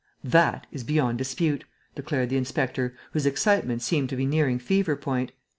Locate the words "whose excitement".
3.11-3.83